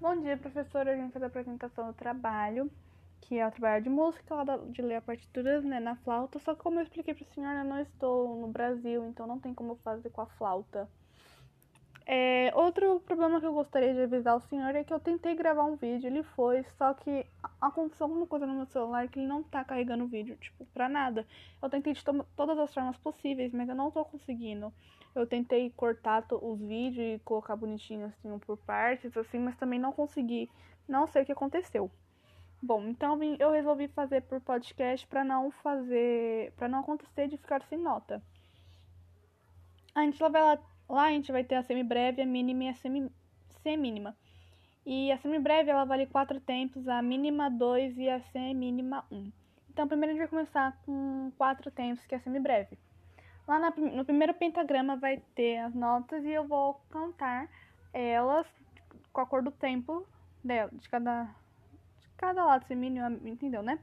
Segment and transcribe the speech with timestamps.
[0.00, 0.92] Bom dia, professora.
[0.92, 2.70] A gente fazer a apresentação do trabalho,
[3.20, 6.38] que é o trabalho de música, lá de ler a partituras né, na flauta.
[6.38, 9.38] Só que, como eu expliquei para a senhora, eu não estou no Brasil, então não
[9.38, 10.88] tem como fazer com a flauta.
[12.70, 15.74] Outro problema que eu gostaria de avisar o senhor é que eu tentei gravar um
[15.74, 17.26] vídeo, ele foi, só que
[17.60, 20.88] aconteceu alguma coisa no meu celular que ele não tá carregando o vídeo, tipo, pra
[20.88, 21.26] nada.
[21.60, 24.72] Eu tentei de to todas as formas possíveis, mas eu não tô conseguindo.
[25.16, 29.90] Eu tentei cortar os vídeos e colocar bonitinho assim por partes, assim, mas também não
[29.90, 30.48] consegui.
[30.86, 31.90] Não sei o que aconteceu.
[32.62, 37.64] Bom, então eu resolvi fazer por podcast para não fazer, para não acontecer de ficar
[37.64, 38.22] sem nota.
[39.92, 40.56] A gente vai lá
[40.90, 43.10] Lá a gente vai ter a semibreve, a mínima e a semi,
[43.62, 44.16] semínima.
[44.84, 49.30] E a semibreve ela vale 4 tempos, a mínima 2 e a semínima 1.
[49.70, 52.76] Então primeiro a gente vai começar com 4 tempos, que é a semibreve.
[53.46, 57.48] Lá na, no primeiro pentagrama vai ter as notas e eu vou cantar
[57.92, 58.46] elas
[59.12, 60.06] com a cor do tempo
[60.42, 63.78] dela, de cada, de cada lado semínimo, entendeu, né?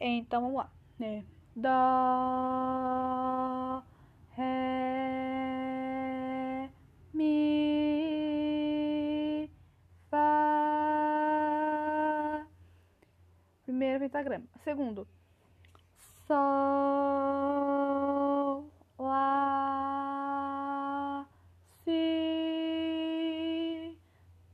[0.00, 0.70] Então vamos lá.
[1.00, 1.22] É.
[1.56, 1.70] Dó,
[4.30, 5.90] Ré,
[7.12, 7.90] Mi,
[10.10, 10.46] Fá.
[13.64, 14.46] Primeiro pentagrama.
[14.64, 15.06] Segundo.
[16.26, 17.30] Sol,
[18.98, 20.06] Lá,
[21.84, 21.90] Si,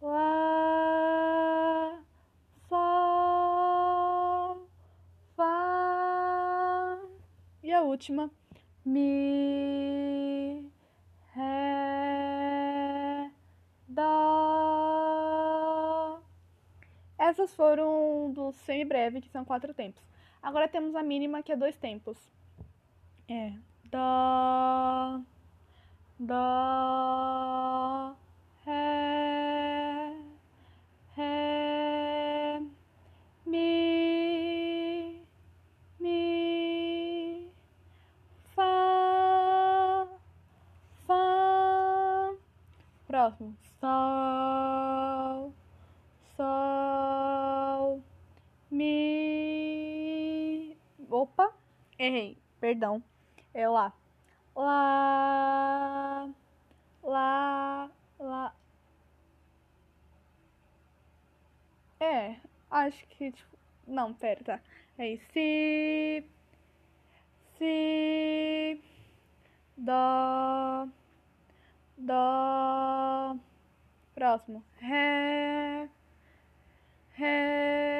[0.00, 1.20] Lá,
[2.68, 3.88] Sol,
[5.36, 7.00] Fá.
[7.62, 8.30] E a última.
[8.84, 10.70] Mi,
[17.18, 20.02] Essas foram do semi-breve, que são quatro tempos.
[20.40, 22.16] Agora temos a mínima, que é dois tempos.
[23.28, 23.52] É.
[23.90, 25.20] Dó.
[26.18, 28.14] Dó.
[28.64, 30.14] Ré.
[31.14, 32.60] Ré.
[33.44, 35.20] Mi.
[36.00, 37.50] Mi.
[38.54, 40.08] Fá.
[41.06, 42.32] Fá.
[43.06, 43.54] Próximo.
[43.80, 45.52] Sol.
[46.36, 48.02] Sol,
[48.70, 49.96] Mi.
[51.10, 51.52] Opa,
[51.98, 53.02] errei, perdão.
[53.54, 53.92] É lá.
[57.02, 58.54] Lá, lá.
[62.00, 62.36] É,
[62.70, 64.60] acho que, tipo, não, pera, tá.
[64.98, 66.24] Aí, si,
[67.58, 68.80] si,
[69.76, 70.88] dó,
[71.98, 73.36] dó.
[74.14, 75.88] Próximo, ré.
[77.18, 77.95] Ré,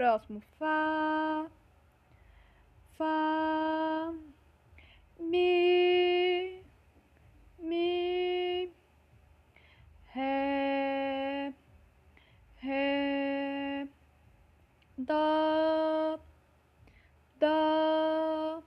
[0.00, 1.46] próximo, Fá,
[2.96, 4.10] Fá,
[5.18, 6.62] Mi,
[7.58, 8.72] Mi,
[10.14, 11.52] Ré,
[12.62, 13.88] Ré.
[14.96, 16.18] Dó,
[17.38, 18.62] Dó.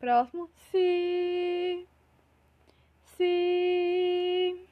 [0.00, 1.86] Próximo, Si,
[3.18, 4.66] Si,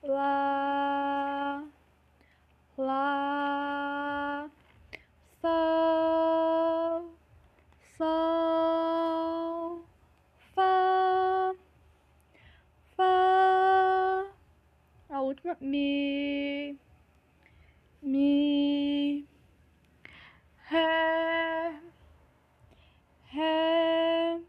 [0.00, 1.64] Lá,
[2.76, 4.48] Lá,
[5.40, 7.14] Sol,
[7.96, 9.84] Sol,
[10.54, 11.54] Fá,
[12.96, 14.24] Fá.
[15.60, 16.76] Mi,
[18.02, 19.26] Mi.
[20.70, 21.80] Ré,
[23.32, 24.40] Ré,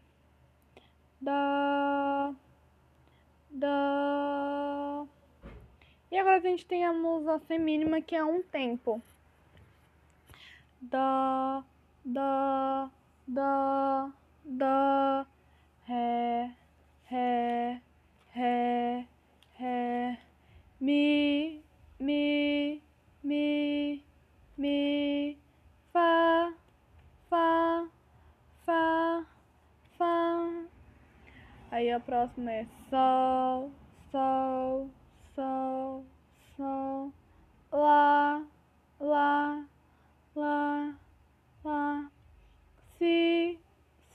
[1.20, 2.34] Dó,
[3.50, 5.08] Dó.
[6.10, 9.00] E agora a gente tem a musa semínima que é um tempo.
[10.80, 11.64] Dó,
[12.04, 12.90] Dó,
[13.26, 14.10] Dó,
[14.44, 15.26] Dó,
[15.84, 16.54] Ré,
[17.04, 17.80] Ré,
[18.32, 19.06] Ré,
[19.54, 19.99] Ré,
[20.82, 21.62] Mi,
[21.98, 22.82] mi,
[23.22, 24.02] mi,
[24.56, 25.36] mi,
[25.92, 26.54] fa,
[27.28, 27.86] fa,
[28.64, 29.26] fa,
[29.98, 30.64] fa.
[31.70, 33.70] Aí a próxima é sol,
[34.10, 34.88] sol,
[35.36, 36.06] sol,
[36.56, 37.12] sol,
[37.70, 38.42] lá,
[38.98, 39.66] lá,
[40.34, 40.98] lá,
[41.62, 42.10] lá,
[42.98, 43.60] si,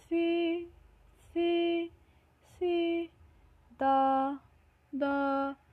[0.09, 0.67] si,
[1.31, 1.91] si,
[2.57, 3.11] si,
[3.77, 4.39] dó,
[4.91, 5.64] dó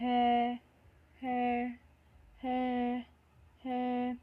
[0.00, 0.60] ré,
[1.20, 1.78] ré,
[2.42, 3.06] ré,
[3.64, 4.16] ré,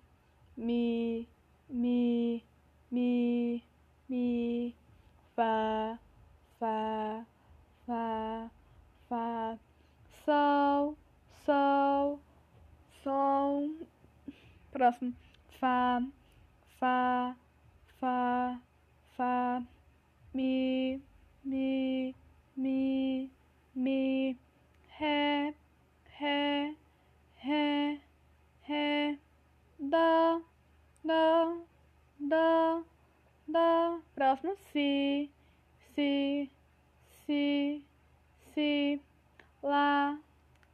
[0.57, 1.27] mi,
[1.69, 2.43] mi,
[2.91, 3.63] mi,
[4.09, 4.75] mi,
[5.35, 5.99] fá,
[6.59, 7.25] fá,
[7.85, 8.49] fá,
[9.07, 9.57] fá,
[10.25, 10.97] sol,
[11.45, 12.19] sol,
[13.03, 13.69] sol.
[14.71, 15.13] Próximo.
[15.59, 16.01] Fá,
[16.79, 17.35] fá,
[17.99, 18.59] fá,
[19.15, 19.63] fá,
[20.33, 20.99] mi,
[21.43, 22.15] mi,
[22.55, 23.29] mi,
[23.75, 24.37] mi,
[24.99, 25.53] ré,
[26.19, 26.75] ré,
[27.43, 28.01] ré,
[28.67, 29.19] ré,
[31.03, 31.65] dó,
[32.19, 32.83] dó,
[33.47, 34.01] dó.
[34.15, 34.55] Próximo.
[34.71, 35.31] Si,
[35.95, 36.49] si,
[37.25, 37.85] si,
[38.53, 39.01] si,
[39.63, 40.19] lá,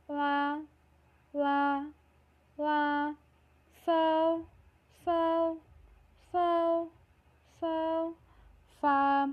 [0.08, 0.62] lá,
[1.34, 1.90] lá,
[2.58, 3.16] lá,
[3.86, 4.46] sol,
[5.04, 5.60] sol,
[6.32, 6.92] sol,
[7.60, 8.18] sol,
[8.82, 9.30] fá,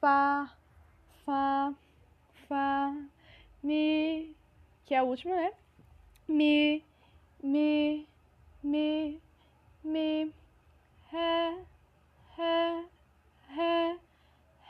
[0.00, 0.56] fá,
[1.24, 1.74] fá,
[2.48, 2.96] fá,
[3.62, 4.36] mi,
[4.84, 5.52] que é a última, né?
[6.28, 6.84] Mi,
[7.42, 8.06] mi,
[8.62, 9.20] mi,
[9.84, 10.32] mi,
[11.10, 11.58] ré,
[12.36, 12.84] ré,
[13.48, 13.98] ré,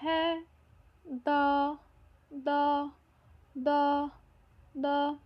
[0.00, 0.44] ré,
[1.04, 1.78] dó,
[2.30, 2.90] dó,
[3.54, 4.10] dó,
[4.74, 5.18] dó.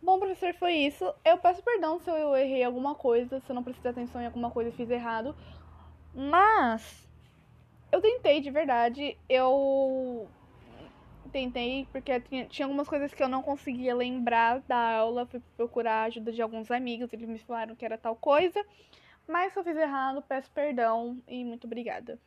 [0.00, 1.12] Bom, professor, foi isso.
[1.24, 4.50] Eu peço perdão se eu errei alguma coisa, se eu não prestei atenção em alguma
[4.50, 5.34] coisa e fiz errado.
[6.14, 7.06] Mas
[7.90, 9.18] eu tentei de verdade.
[9.28, 10.28] Eu
[11.28, 15.26] tentei porque tinha, tinha algumas coisas que eu não conseguia lembrar da aula.
[15.26, 18.64] Fui procurar a ajuda de alguns amigos, eles me falaram que era tal coisa.
[19.26, 22.18] Mas se eu fiz errado, peço perdão e muito obrigada.